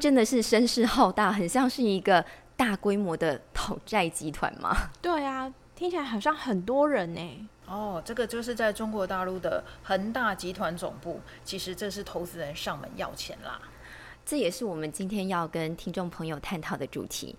[0.00, 2.24] 真的是声势浩大，很像是一个
[2.56, 4.74] 大规模的讨债集团吗？
[5.02, 7.48] 对啊，听起来好像很多人呢。
[7.66, 11.20] 哦，这个就是在中国大陆的恒大集团总部。
[11.44, 13.60] 其实这是投资人上门要钱啦。
[14.26, 17.36] 这也是我们今天要跟听众朋友探讨的主题。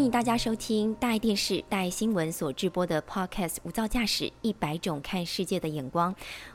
[0.00, 6.10] 欢迎大家收听大爱电视、大爱新闻所直播的 Podcast《无噪驾驶一百种看世界的眼光》，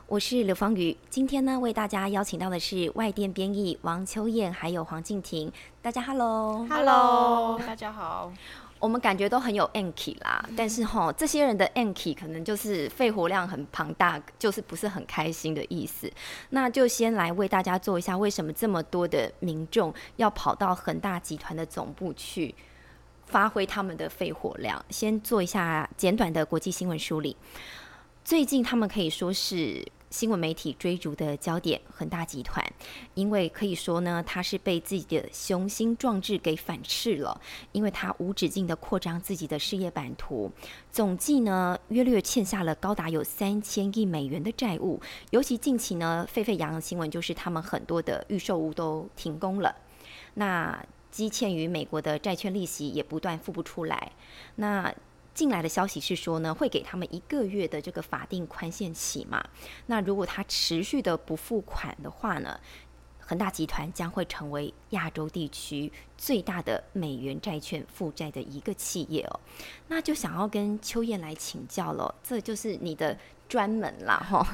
[0.08, 0.96] 我是刘芳瑜。
[1.08, 5.52] 今天呢，为大家邀请到的是外电编译王秋燕，还有黄静婷。
[5.80, 8.32] 大家 Hello，Hello，大家好。
[8.80, 16.10] 我们感觉都很有 anky 啦，但是哈，这些人的 anky 可能就是肺活量很庞大，就是不是很开心的意思。
[16.50, 22.52] 那就先来为大家做一下，为什么这么多的民众要跑到恒大集团的总部去？
[23.26, 27.36] 发挥他们的肺活量，先做一下简短的国际新闻梳理。
[28.24, 32.64] 最近他们可以说是新闻媒体追逐的焦点，恒大集团，
[33.14, 40.50] 因为可以说呢，它是被自己的雄心壮志给反噬了，因为它无止境的扩张自己的事业版图，
[40.90, 45.00] 总计呢约略欠下了高达有三千亿美元的债务。
[45.30, 49.74] 尤其近期呢，沸沸扬扬的新闻就是他们很多的预售屋都停工了。
[50.34, 50.84] 那
[51.16, 54.12] 积欠于美国的债券利息也不断付不出来。
[54.56, 54.94] 那
[55.32, 59.42] 进来的消息是说呢，会给他们一个月的这个法定宽限期嘛。
[59.86, 62.60] 那如果他持续的不付款的话呢，
[63.18, 69.40] 恒大集团将会成为亚洲地区最大的美元债券负债的一个企业哦。
[69.88, 73.18] 那就想要跟秋燕来请教了，这就是你的
[73.48, 74.46] 专门啦，哈。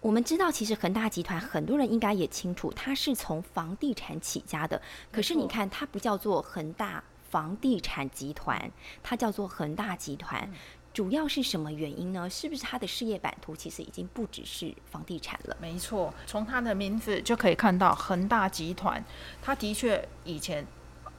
[0.00, 4.80] 我们知道，其实恒大集团很多人应该也清楚，它是从房地产起家的。
[5.10, 8.70] 可是你看，它不叫做恒大房地产集团，
[9.02, 10.48] 它叫做恒大集团。
[10.94, 12.30] 主要是什么原因呢？
[12.30, 15.56] 是不是它的事业版图其实已经不只是房地产了？
[15.60, 19.04] 没错，从它的名字就可以看到，恒大集团，
[19.42, 20.66] 它的确以前。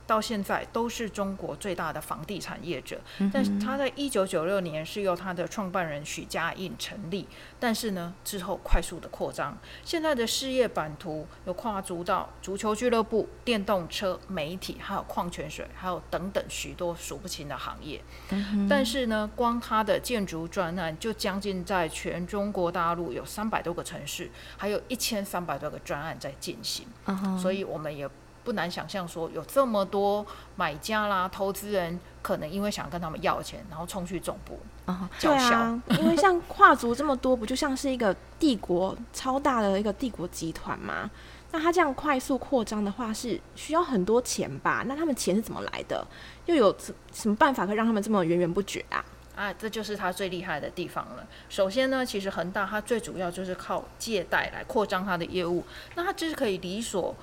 [0.09, 2.99] 到现在都是中国最大的房地产业者，
[3.31, 7.27] 但是他在一九九六年是由他的创办人许家印成立，
[7.59, 9.55] 但是呢之后快速的扩张，
[9.85, 18.01] 现在的事业版图有跨足到足球俱乐部、电动车、媒体，还有矿泉水，还有等等许多数不清的行业。
[18.67, 26.87] 但是呢，光他的建筑专案就将近在全中国大陆有三百多个城市，还有一千三百多个专案在进行，
[27.39, 28.09] 所以我们也。
[28.49, 35.79] 不难想象，说有这么多买家啦、投资人，可能因为想跟他们要钱，然后冲去总部啊，叫嚣。
[35.89, 41.11] 因为像跨族这么多，不就像是一个帝国超大的一个帝国集团吗？
[41.51, 44.83] 那他这样快速扩张的话，是需要很多钱吧？
[44.87, 46.03] 那他们钱是怎么来的？
[46.47, 46.75] 又有
[47.13, 49.05] 什么办法可以让他们这么源源不绝啊？
[49.35, 51.27] 啊，这就是他最厉害的地方了。
[51.49, 57.15] 首先呢，其实恒大它最主要就是靠借贷来扩张它的业务，那它就是可以理所。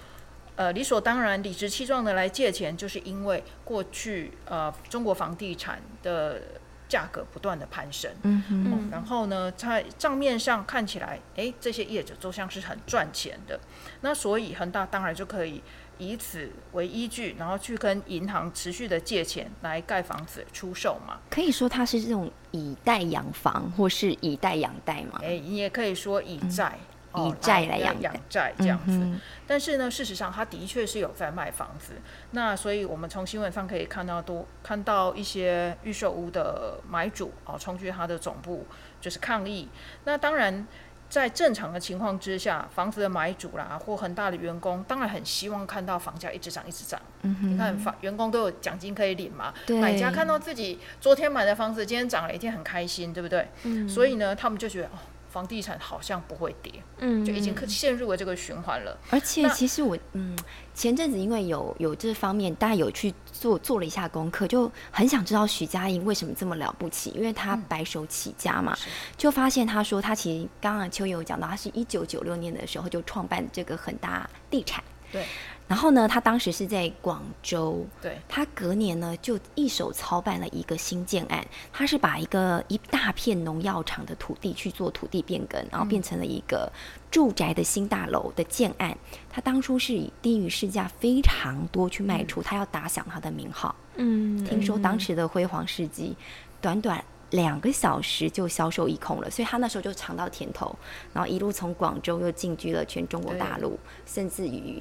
[0.57, 6.41] 呃，理所当然、理直气壮的来借钱，就是因为过去呃中国房地产的
[6.89, 13.61] 价格不断的攀升，嗯嗯，然后呢，在账面上看起来，哎，这些业者都像是很赚钱的，
[14.01, 15.63] 那所以恒大当然就可以
[15.99, 21.19] 以此为依据，然后去跟银行持续的借钱来盖房子出售嘛。
[21.29, 25.21] 可以说它是这种以贷养房，或是以贷养贷嘛？
[25.23, 26.79] 哎，你也可以说以债。
[27.17, 31.95] 以债来养养债这样子，但是呢，事实上他的确是有在卖房子。
[32.33, 38.67] 那所以我们从新闻上可以看到，多看到一些预售屋的买主啊，冲去他的总部
[39.01, 39.69] 就是抗议。
[40.05, 40.67] 那当然，
[41.09, 47.01] 在正常的情况之下，房子的买主啦或很大的员工，当然很希望看到房价一直涨一直涨。
[47.23, 49.55] 你看，房员工都有奖金可以领嘛？
[49.81, 53.49] 买家看到自己昨天买的房子今天涨了一天，很开心，对不对？
[53.89, 54.99] 所以呢，他们就觉得哦。
[55.29, 58.99] 房地产好像不会跌，嗯就已经陷入了这个循环了。
[59.11, 60.37] 而且其实我嗯，
[60.75, 68.89] 前阵子因为有有这方面，大家有去做做了一下功课，就很想知道许家印为什么这么了不起，因为他白手起家嘛，是。
[69.17, 74.83] 就发现他说他其实刚刚秋有讲到，他是一九九六年的时候就创办这个恒大地产，
[75.13, 75.25] 对
[75.69, 86.71] 然后呢，他当时是在广州，对，他隔年呢就一手操办了一个新建案，他是把一个一大片农药厂的土地去做土地变更，然后变成了一个
[87.11, 88.97] 住宅的新大楼的建案。
[89.29, 93.75] 他当初是以低于市价非常多去卖出，他要打响他的名号。
[93.97, 96.17] 嗯，听说当时的辉煌事迹，
[96.61, 100.77] 短短两个小时就销售一空了，所以他那时候就尝到甜头，
[101.13, 103.77] 然后一路从广州又进军了全中国大陆，
[104.07, 104.81] 甚至于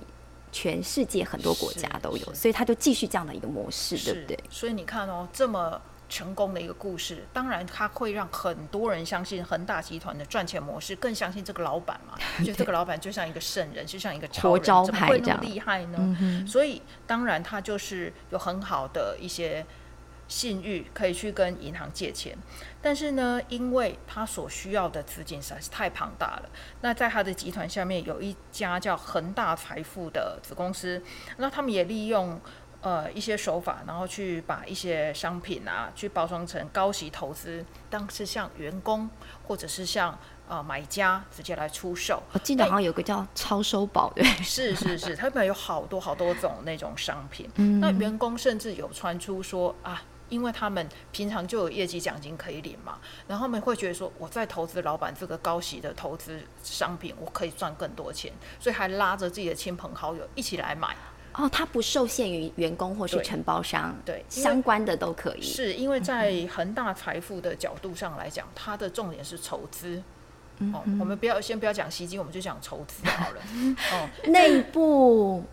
[0.55, 4.39] 全世界很多国家都有，所以他就继续这样的一个模式，对不对？
[4.49, 15.97] 所以你看哦，这么成功的一个故事，当然它会让很多人相信恒大集团的赚钱模式，更相信这个老板嘛， 觉得这个老板就像一个圣人，就像一个超人，招牌怎么会那么厉害呢？
[16.21, 19.65] 嗯，所以当然他就是有很好的一些
[20.27, 22.37] 信誉，可以去跟银行借钱。
[22.81, 26.49] 但是呢，因为他所需要的资金实在是太庞大了，
[26.81, 31.01] 那在他的集团下面有一家叫恒大财富的子公司，
[31.37, 32.39] 那他们也利用。
[32.81, 39.09] 呃，一些手法，然后去把一些商品啊，去包装成高息投资，当是向员工
[39.47, 40.15] 或者是向
[40.47, 42.21] 呃买家直接来出售。
[42.33, 47.49] 我记得好像有个叫超收宝，对，是是是，他们有好多好多种那种商品。
[47.55, 60.95] 嗯那员工甚至有传出说啊，因为他们平常就有业绩奖金可以领嘛，然后他们会觉得说，我在投资老板这个高息的投资商品，我可以赚更多钱，所以还拉着自己的亲朋好友一起来买。
[61.37, 65.41] 哦，它不受限于员工或是承包商，对相关的都可以。
[65.41, 70.01] 是因为在恒大财富的角度上来讲，它的重点是筹资。
[70.71, 73.41] 哦，我们不要先不要讲吸金，我们就讲筹资好了。
[73.91, 75.43] 哦，内部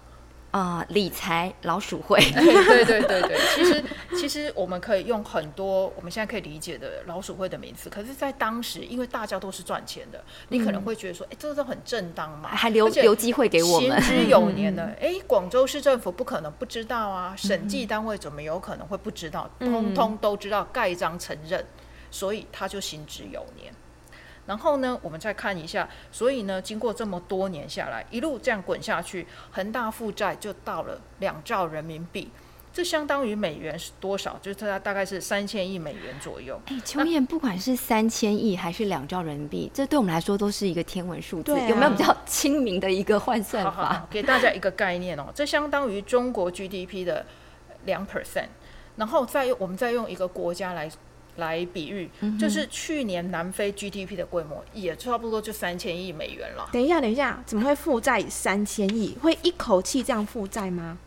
[0.52, 3.84] 啊、理财老鼠会， 对对对对，其实
[4.14, 14.90] 其实我们可以用很多我们现在可以理解的老鼠会的名词，可是，在当时，因为大家都是赚钱的，你可能会觉得说，哎、这个都很正当嘛，还留留机会给我们行之有年呢。
[15.00, 19.48] 哎，广州市政府不可能不知道啊，审计单位怎么有可能会不知道？
[19.58, 21.64] 通通都知道，盖章承认，
[22.10, 23.72] 所以他就行之有年。
[24.52, 32.30] 然后呢，我们再看一下，所以呢，经过这么多年下来，一路这样滚下去，恒大负债就到了两兆人民币，
[32.70, 34.38] 这相当于美元是多少？
[34.42, 36.60] 就是它大概是三千亿美元左右。
[36.66, 41.58] 哎，秋燕，不管是三千亿还是两兆人民币，这对我们来说都是一个天文数字。
[41.66, 43.70] 有没有比较亲民的一个换算法？
[43.70, 47.24] 好好好，给大家一个概念哦，这相当于中国 GDP 的
[47.86, 48.48] 两 percent，
[48.96, 50.90] 然后再用我们再用一个国家来
[51.36, 56.68] 来比喻，就是去年南非 GDP 的规模也差不多就三千亿美元了。
[56.72, 59.16] 等一下，等一下，怎么会负债三千亿？
[59.22, 60.98] 会一口气这样负债吗？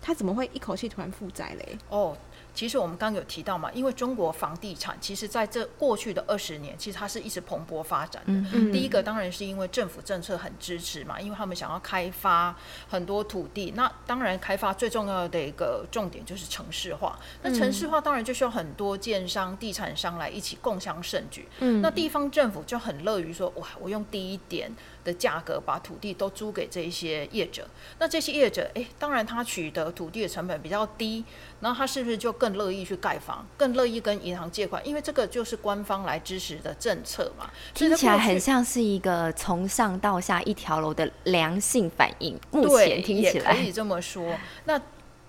[0.00, 1.76] 他怎么会一口气突然负债嘞？
[1.88, 2.16] 哦，
[2.56, 8.32] 其实我们刚刚有提到嘛，因为中国房地产其实在这过去的二十年，其实它是一直蓬勃发展的。
[8.54, 12.56] 嗯第一个当然是因为政府政策很支持嘛，因为他们想要开发
[12.88, 13.74] 很多土地。
[13.76, 17.18] 那当然，开发最重要的一个重点就是城市化。
[17.42, 21.46] 那城市化当然就需要很多建商、地产商来一起共襄盛举。
[21.60, 24.74] 嗯那地方政府就很乐于说，哇，我用低一点
[25.06, 27.66] 的价格把土地都租给这一些业者。
[28.00, 31.24] 那这些业者，诶，当然他取得土地的成本比较低，
[31.60, 34.86] 然后他是不是就更乐意去盖房，更乐意跟银行借款？
[34.86, 37.48] 因为这个就是官方来支持的政策嘛。
[37.72, 42.38] 听起来很像是一个从上到下一条楼的良性反应。
[42.50, 44.36] 目对，前听起来可以，这么说。
[44.64, 44.80] 那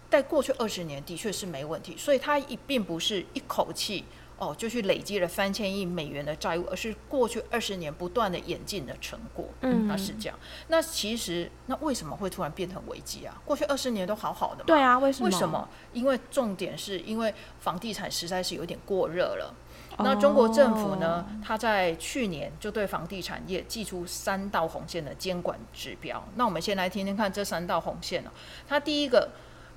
[0.10, 4.06] 在过去二十年的确是没问题，所以它一并不是一口气
[4.38, 9.48] 哦就去累积了三千亿美元的债务，而是过去二十年不断的演进的成果。
[9.62, 10.38] 嗯那是这样。
[10.67, 13.41] 那其实那为什么会突然变成危机啊？
[13.46, 14.63] 过去二十年都好好的嘛。
[14.65, 15.25] 对啊，为什么？
[15.25, 15.67] 为什么？
[15.94, 19.53] 因为重点是因为房地产实在是有点过热了。
[20.00, 26.24] 那中国政府呢，哦它在去年就对房地产业寄出三道红线的监管指标。
[26.36, 28.29] 那我们先来听听看这三道红线哦。
[28.67, 29.29] 它第一个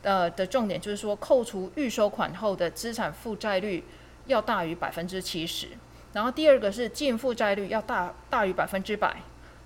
[0.02, 3.83] 呃的重点就是说，扣除预收款后的资产负债率
[4.31, 5.69] 要大于百分之七十。
[6.13, 9.17] 然后第二个是净负债率要大大于百分之百。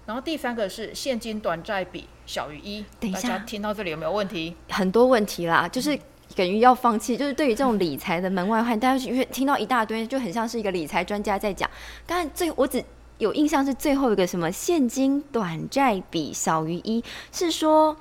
[0.06, 2.85] 然后第三个是现金短债比小于一。
[3.00, 4.54] 等一下大家听到这里有没有问题？
[4.68, 5.99] 很多问题啦，就是
[6.37, 7.16] 等于要放弃。
[7.16, 11.71] 就是对于这种理财的门外汉，大家因为听到一大堆，就很像是一个理财专家在讲。
[12.04, 12.85] 当然最我只
[13.16, 17.02] 有印象是最后一个什么现金短债比小于一，
[17.33, 17.97] 是说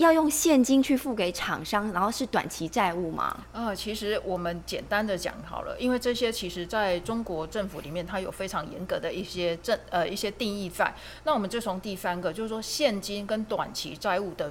[0.00, 3.36] 要用现金去付给厂商，然后是短期债务吗？
[3.52, 10.94] 呃，其实我们简单的讲好了，因为这些其实在中国政府里面，它有非常严格的一些政呃一些定义在。
[11.24, 14.50] 那我们就从第三个，就是说现金跟短期债务的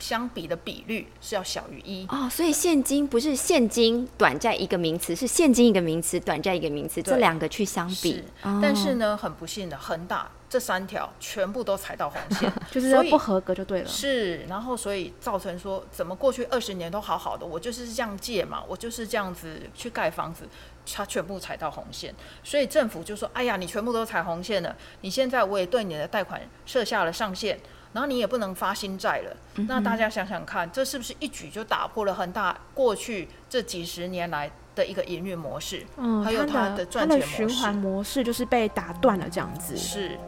[0.00, 2.04] 相比的比率是要小于一。
[2.08, 8.24] 哦，所以现金不是现金短债一个名词，是现金一个名词，短债一个名词，这两个去相比。
[8.42, 13.86] 但是呢，很不幸的，恒大这三条全部都踩到红线， 就是不合格就对了。
[13.86, 20.48] 是，然后所以造成说，怎么过去二十年都好好的，我就是这样借嘛，我就是这样子去盖房子，
[20.92, 27.60] 它全部踩到红线，所以政府就说，哎呀，你全部都踩红线了，你现在我也对你的贷款设下了上限，
[27.92, 29.36] 然后你也不能发新债了。
[29.68, 35.84] 那大家想想看，这是不是一举就打破了恒大过去这几十年来的一个营运模式？
[35.96, 39.76] 嗯，还有它的它的钱模式循环模式就是被打断了，这样子。
[39.76, 40.18] 是。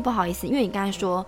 [0.00, 1.24] 不好意思，因为你刚才说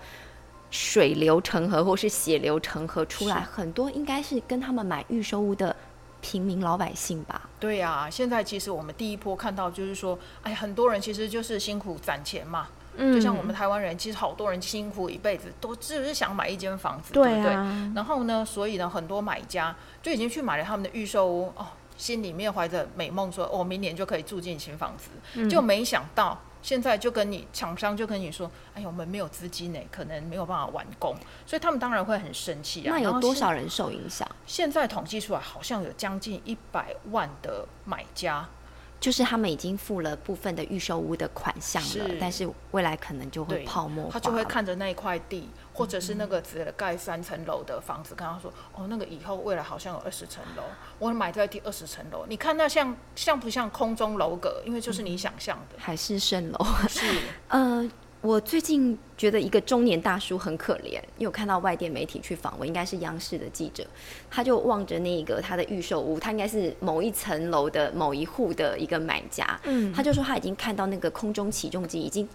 [0.71, 5.75] 水流成河或是血流成河出来，很多应该是跟他们买预售屋的
[6.21, 7.49] 平民老百姓吧？
[7.59, 17.53] 对呀、现在其实我们第一波看到就是说，哎，很多人其实就是辛苦攒钱嘛，嗯就像我们台湾人，其实好多人辛苦一辈子，都只是想买一间房子，对对不对？
[17.53, 26.39] 啊，然后呢，所以呢，很多买家就已经去买了他们的预售屋，哦，心里面怀着美梦说，我、明年就可以住进新房子，嗯就没想到。
[26.63, 31.13] 现在就跟你厂商就跟你说，哎呀，我们没有资金呢，可能没有办法完工，
[31.45, 32.91] 所以他们当然会很生气啊。
[32.91, 34.27] 那有多少人受影响？
[34.47, 38.47] 现在统计出来，好像有将近一百万的买家，
[38.99, 50.63] 就是他们已经付了部分的预售屋的款项了是，但是未来可能就会泡沫化他就会看着那一块地，或者是那个只盖三层楼的房子，跟他说：“哦，那个以后未来好像有二十层楼，
[50.99, 52.25] 我买在第二十层楼。
[52.29, 54.61] 你看那像像不像空中楼阁？
[54.65, 56.65] 因为就是你想象的，海市蜃楼。
[56.87, 57.01] 是
[57.49, 57.89] 呃，
[58.21, 63.85] 我最近觉得一个中年大叔很可怜，因为我看到外电媒体去访问，应该是央视的记者，
[64.29, 72.29] 他就望着那个他的预售屋，他应该是某一层楼的某一户的一个买家，嗯他就说他已经看到那个空中起重机已经。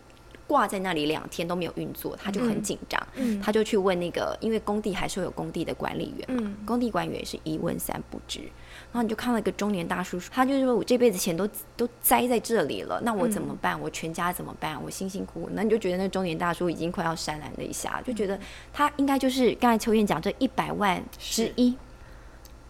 [0.48, 3.40] 挂在那里两天都没有运作，他就很紧张，嗯。
[3.40, 6.66] 他就去问那个，因为工地还是会有工地的管理员嘛，嗯。
[6.66, 13.78] 工地管理员是一问三不知，然后你就看到一个中年大叔，他就说我这辈子钱都都栽在这里了，那我怎么办？
[13.78, 14.82] 我全家怎么办？
[14.82, 18.38] 我辛辛苦苦，那你就觉得那中年大叔已经快要潸然泪下，就觉得
[18.72, 21.76] 他应该就是刚才秋燕讲这一百万之一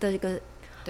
[0.00, 0.40] 的一个对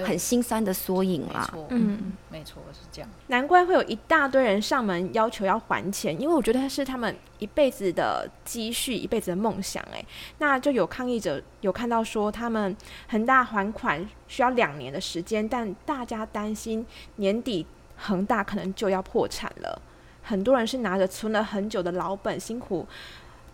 [0.05, 1.51] 很心酸的缩影啦。
[1.71, 3.11] 嗯，没错是这样。
[3.29, 9.83] 难怪会有一大堆人上门要求要还钱，因为我觉得是他们一辈子的积蓄，一辈子的梦想。
[9.93, 10.05] 哎，
[10.39, 12.77] 那就有抗议者有看到说，他们
[13.09, 16.85] 恒大还款需要两年的时间，但大家担心
[17.17, 19.81] 年底恒大可能就要破产了。
[20.23, 22.87] 很多人是拿着存了很久的老本，辛苦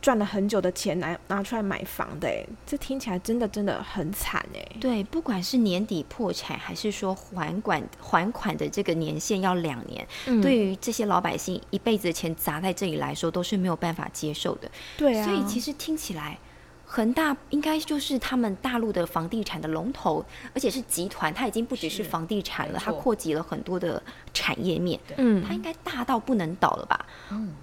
[0.04, 4.62] 赚了很久的钱拿拿出来买房的，哎，这听起来真的真的很惨哎。
[4.78, 14.70] 对，不管是年底破产，还是说还款还款的这个年限要两年，嗯对于这些老百姓一辈子的钱砸在这里来说，都是没有办法接受的。
[14.98, 16.38] 对啊，所以其实听起来，
[16.84, 24.02] 恒大应该就是他们大陆的房地产的龙头，而且是集团，它已经不只是是房地产了，它扩及了很多的
[24.34, 27.06] 产业面，嗯它应该大到不能倒了吧？
[27.30, 27.54] 嗯，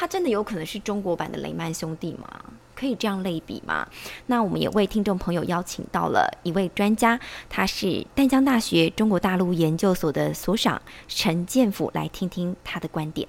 [0.00, 2.26] 它真的有可能是中国版的雷曼兄弟吗？
[2.74, 3.86] 可以这样类比吗？
[4.24, 13.28] 那我们也为听众朋友邀请到了一位专家，他是淡江大学中国大陆研究所的所长陈建甫，来听听他的观点。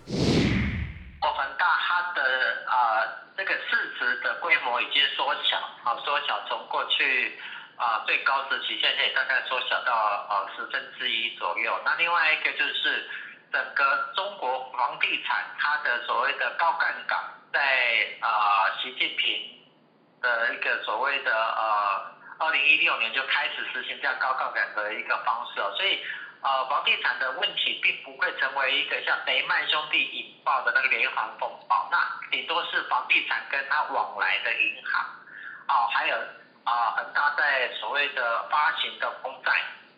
[1.20, 2.24] 国恒大它的
[2.72, 3.04] 啊、
[3.36, 7.38] 这个市值的规模已经缩小，啊缩小从过去
[7.75, 9.92] 啊、最高时期，现在大概缩小到
[10.32, 11.74] 呃十分之一左右。
[11.84, 13.04] 那另外一个就是
[13.51, 17.20] 整个中国房地产它的所谓的高杠杆，
[17.51, 17.60] 在
[18.22, 19.60] 啊、习近平
[20.22, 26.03] 的一个所谓的呃二零一六年就开始实行这样高杠杆的一个方式哦，所以。
[26.43, 32.00] 呃，房地产的问题并不会成为一个像雷曼兄弟引爆的那个连环风暴，那
[32.31, 35.05] 顶多是房地产跟它往来的银行，
[35.67, 36.15] 哦，还有
[36.63, 39.51] 啊、恒大在所谓的发行的公债，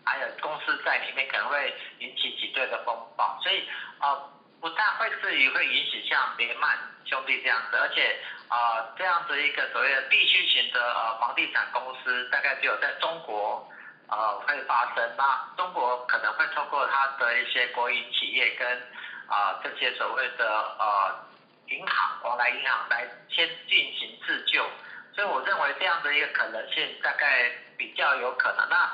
[0.05, 3.67] 还有公司在里面可能会引起挤兑的风暴，所以
[4.00, 4.29] 呃，
[4.62, 8.19] 不但会至于会引起像雷曼兄弟这样子，而且
[8.50, 13.67] 啊、这样子一个所谓的地区型的呃房地产公司，大概只有在中国。
[14.10, 15.15] 呃会发生。
[15.17, 18.67] 那中国可能会透过它的一些国营企业跟
[19.27, 20.45] 啊、这些所谓的
[20.77, 21.15] 呃
[21.69, 24.62] 银行、往来银行来先进行自救，
[25.15, 28.67] 所以我认为这样的一个可能性大概比较有可能。
[28.69, 28.91] 那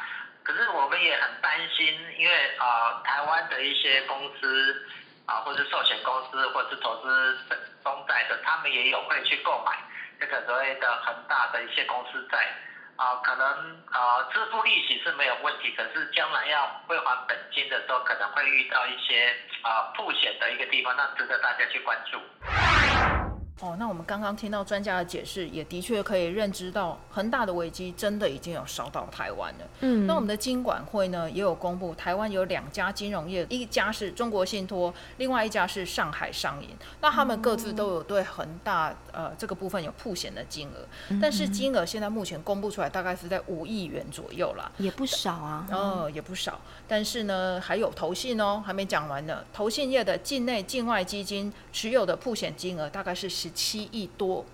[0.50, 1.86] 可是我们也很担心，
[2.18, 4.84] 因为啊，台湾的一些公司
[5.28, 7.38] 啊，或者寿险公司，或者是投资
[7.84, 9.78] 中债的，他们也有会去购买
[10.20, 12.52] 这个所谓的恒大的一些公司债
[12.96, 13.46] 啊，可能
[13.92, 23.19] 啊支付利息是没有问题，可是将来要归还本金的时候，可能会遇到一些啊风险的一个地方，那值得大家去关注。
[23.62, 29.68] 哦，那我们刚刚听到专家的解释，也的确可以认知到恒大的危机真的已经有烧到台湾了。
[29.82, 36.70] 嗯，那我们的金管会呢也有公布，台湾有两家金融业，一家是中国信托，另外一家是上海商银。
[37.02, 45.68] 那他们各自都有对恒大呃这个部分有铺险的金额，但是金额现在目前公布出来大概是在五亿元左右啦，也不少啊。
[45.70, 46.62] 哦，也不少。
[46.88, 49.44] 但是呢，还有投信哦，还没讲完呢。
[49.52, 53.49] 投信业的境内境外基金持有的铺险金额大概是十。
[53.50, 54.46] 七亿多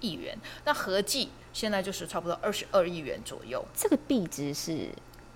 [0.00, 3.64] 亿元，那合计现在就是差不多二十二亿元左右。
[3.74, 4.88] 这个币值是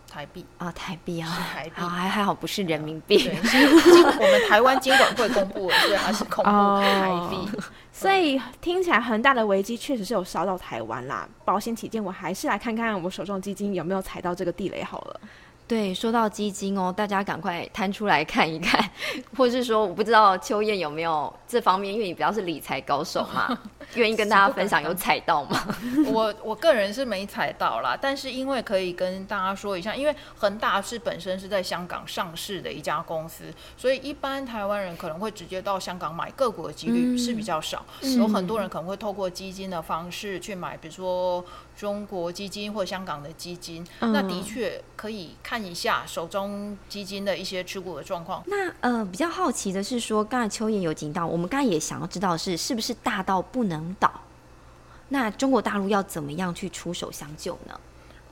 [0.08, 3.28] 台币啊，台币啊，台币，还还好不是人民币。
[3.28, 7.62] 我们台湾监管会公布了，所以它是公布台币。
[7.92, 11.28] 所以听起来恒大的危机确实是有烧到台湾啦。
[11.44, 15.20] 保险起见，我还是来看看我手中基金有没有踩到这个地雷好了。
[15.66, 18.78] 对，说到基金哦，大家赶快摊出来看一看，
[19.36, 23.58] 或是说，我不知道秋燕有没有这方面，因为你比较是理财高手嘛，
[23.94, 25.76] 愿意跟大家分享有踩到吗？
[26.06, 33.44] 我我个人是没踩到啦，但是因为可以跟大家说一下，因为恒大是本身是在香港上市的一家公司，
[33.76, 37.84] 所以一般台湾人可能会直接到香港买个股的几率是比较少，
[38.16, 41.44] 有很多人可能会透过基金的方式去买，比如说。
[41.76, 48.40] 中国基金或香港的基金，那的确可以看一下手中基金的一些持股的状况。
[48.46, 54.10] 那呃，比较好奇的是说，刚才秋叶有提到，我们刚才也想要知道是是不是大到不能能倒？
[55.08, 57.80] 那中国大陆要怎么样去出手相救呢？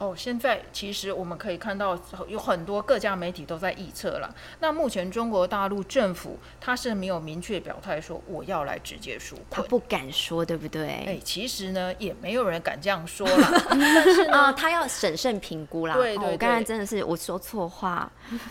[0.02, 4.34] 哦，现在其实我们可以看到有很多各家媒体都在预测了。
[4.58, 10.88] 那目前中国大陆政府他是没有明确表态说我要来直接纾困，他不敢说，对不对？
[11.06, 13.62] 哎，其实呢也没有人敢这样说了。
[13.70, 15.94] 但是啊， 他要审慎评估啦。
[15.94, 18.10] 对对，我刚才真的是我说错话，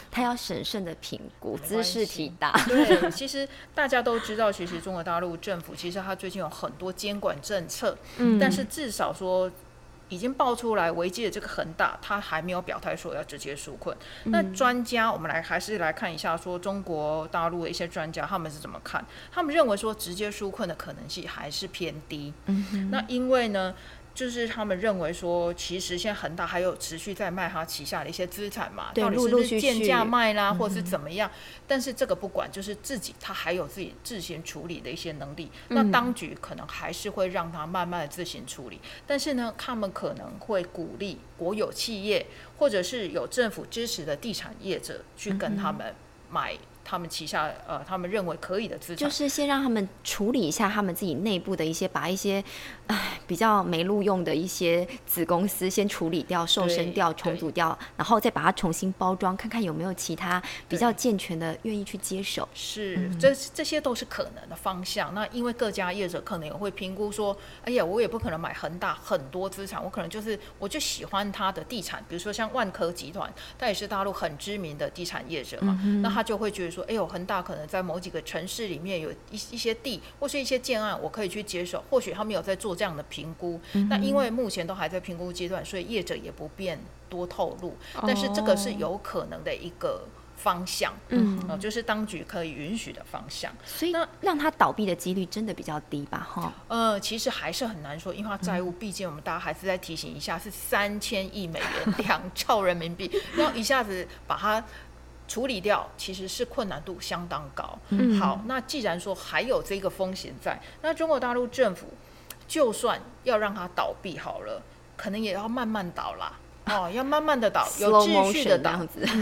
[0.09, 2.51] 他要审慎的评估， 姿势体大。
[2.65, 9.51] 对，其实大家都知道，其实中国大陆政府其实他最近有很多监管政策，嗯，但是至少说。
[10.11, 13.97] 已经爆出来危机的这个恒大，他还没有表态说要直接纾困。
[14.25, 19.03] 那专家，我们来还是来看一下，说中国大陆的一些专家他们是怎么看？
[19.31, 22.31] 他们认为说直接纾困的可能性还是偏低。
[22.91, 23.73] 那因为呢？
[24.13, 31.31] 就是他们认为说，其实现在恒大还有持续在卖他旗下的一些资产嘛，到底是不是贱价卖啦，或者是怎么样？
[31.65, 35.49] 但是这个不管，就是自己他还有自己自行处理的一些能力。
[35.69, 42.25] 那当局可能还是会让他慢慢的自行处理，但是呢，他们可能会鼓励国有企业
[42.57, 45.95] 或者是有政府支持的地产业者去跟他们
[46.29, 46.57] 买。
[46.83, 52.43] 他们旗下呃，他们认为可以的资产，就是先让他们处理一下他们自己内部的一些，把一些
[52.91, 62.47] 唉比较没录用的一些子公司先处理掉、瘦身掉、重组掉，然后再把它重新包装，看看有没有其他比较健全的愿意去接手。
[62.53, 65.13] 是，这这些都是可能的方向。
[65.13, 76.71] 那因为各家业者可能也会评估说，哎呀，我也不可能买恒大很多资产，我可能就是我就喜欢它的地产，比如说像万科集团，它也是大陆很知名的地产业者嘛，那他就会觉得。
[76.71, 81.83] 说，哎呦，恒大可能在某几个城市里面有一一些地，或是一些建案，我可以去接手。
[81.89, 87.77] 或许他们有在做这样的评估，那因为目前都还在评估阶段，所以业者也不便多透露。
[88.07, 90.01] 但是这个是有可能的一个
[90.35, 93.53] 方向，嗯，就是当局可以允许的方向。
[93.63, 96.27] 所以，那让它倒闭的几率真的比较低吧？
[96.27, 104.63] 哈，呃，其实还是很难说，因为它债务，毕竟我们大家还是在提醒一下，是三千亿美元，两兆人民币， 要一下子把它。
[105.27, 107.79] 处理掉其实是困难度相当高。
[107.87, 111.87] 嗯，好，那既然说还有这个风险在，那中国大陆政府
[112.51, 114.61] 就算要让它倒闭好了，
[114.97, 116.33] 可能也要慢慢倒啦。
[116.65, 118.71] 哦，要慢慢的倒，有秩序的倒，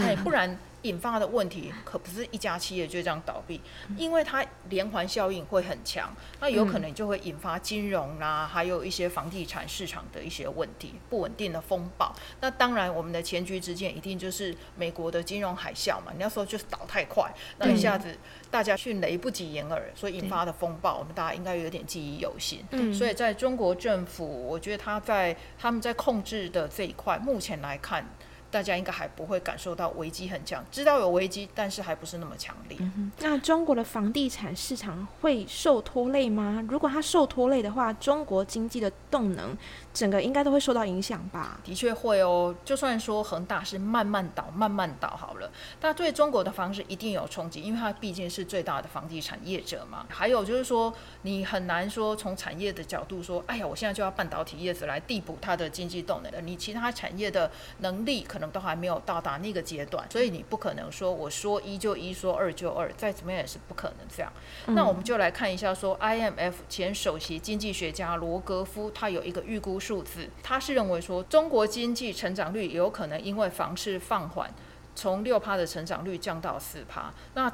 [0.02, 0.58] 哎，不然。
[0.82, 3.60] 引发的问题可不是一家企业就这样倒闭，
[3.96, 12.14] 因为它连环效应会很强，那有可能就会引发金融啦，还有一些房地产市场的一些问题，不稳定的风暴。
[12.40, 16.12] 那当然，我们的前局之见一定就是美国的金融海啸嘛。
[16.16, 18.16] 你要说就是倒太快，那一下子
[18.50, 22.64] 大家迅雷不及掩耳，所以引发的风暴，我们大家应该有点记忆犹新。
[22.70, 28.04] 嗯，所以在中国政府，我觉得他在他们在控制的这一块，目前来看。
[28.50, 32.78] 大家应该还不会感受到危机很强，知道有危机，但是还不是那么强烈。
[33.18, 36.64] 那中国的房地产市场会受拖累吗？
[36.68, 39.56] 如果它受拖累的话，中国经济的动能
[39.94, 41.60] 整个应该都会受到影响吧？
[41.62, 50.06] 的确会哦，就算说恒大是慢慢倒、慢慢倒好了，但对中国的房市一定有冲击，因为它毕竟是最大的房地产业者嘛。
[50.08, 64.32] 还有就是说，你很难说从产业的角度说，哎呀，我现在就要半导体业者来递补它的经济动能的，你其他产业的能力可能都还没有到达那个阶段，所以你不可能说我说一就一，说二就二，再怎么样也是不可能这样。
[64.66, 74.52] 那我们就来看一下，说 IMF 前首席经济学家罗格夫他有一个预估数字，他是认为说中国经济成长率有可能因为房市放缓，
[74.94, 77.12] 从六趴的成长率降到四趴。
[77.34, 77.52] 那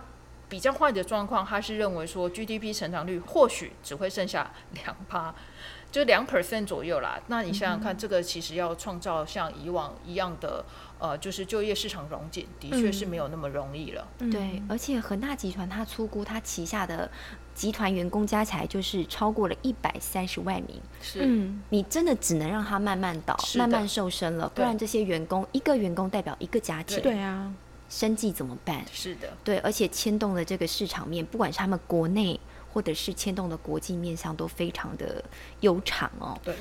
[0.49, 4.53] 比较坏的状况，他是认为说 GDP 成长率或许只会剩下
[4.85, 5.35] 两趴。
[5.97, 10.63] 就两 percent 左右啦，那你想想看，这个其实要创造像以往一样的，
[10.99, 14.07] 呃，就是就业市场融景，的确是没有那么容易了。
[14.19, 17.11] 对，而且恒大集团它出估，它旗下的
[17.55, 20.79] 集团员工加起来就是超过了一百三十万名。
[21.01, 27.51] 是，嗯，你真的只能让它慢慢倒，慢慢瘦身了，不然这些员工一个员工代表一个家庭，对啊，
[27.89, 28.85] 生计怎么办？
[28.93, 32.39] 是的，对，而且牵动了这个市场面，不管是他们国内
[32.77, 35.25] 或者是牵动的国际面上，都非常的
[35.61, 36.39] 悠长哦。
[36.45, 36.55] 对。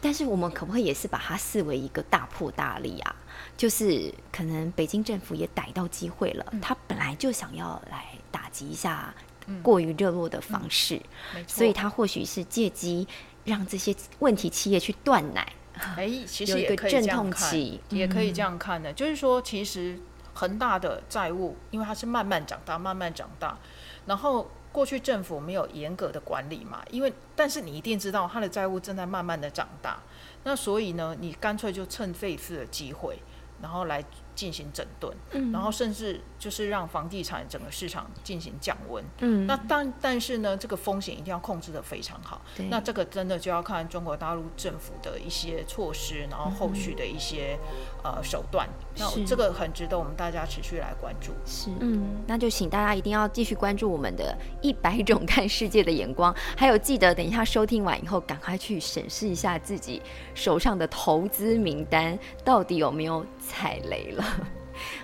[0.00, 3.16] 但是我们可不可以也是把它视为一个大破大立啊？
[3.56, 9.12] 就是可能北京政府也逮到机会了，他本来就想要来打击一下
[9.60, 11.02] 过于热络的房市，
[11.34, 11.56] 没错。
[11.56, 13.08] 所以他或许是借机
[13.42, 15.52] 让这些问题企业去断奶，
[15.96, 17.80] 哎， 其实也可以这样看，期。
[17.88, 19.98] 也可以这样看的，就是说，其实
[20.32, 23.58] 恒大的债务，因为它是慢慢长大，慢慢长大，
[24.06, 30.00] 然后过去政府没有严格的管理嘛，因为但是你一定知道他的债务正在慢慢的长大，
[30.42, 33.16] 那所以呢，你干脆就趁这一次的机会，
[33.62, 39.04] 然后来进行整顿，嗯然后甚至就是让房地产整个市场进行降温。
[39.20, 42.40] 嗯，那但但是呢，这个风险一定要控制的非常好。
[42.56, 47.58] 对那这个真的就要看中国大陆政府的一些措施，然后后续的一些、
[48.02, 48.68] 呃手段。
[48.96, 51.32] 那这个很值得我们大家持续来关注。
[51.44, 60.00] 是，嗯，那就请大家一定要继续关注我们的一百种看世界的眼光，还有记得等一下收听完以后，赶快去审视一下自己
[60.34, 64.24] 手上的投资名单到底有没有踩雷了。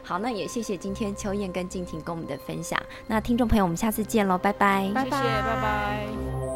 [0.03, 2.81] 好，那也谢谢今天秋燕跟静婷跟我们的分享。
[3.07, 4.91] 那听众朋友，我们下次见喽，拜拜。
[4.93, 6.50] 拜谢谢，拜拜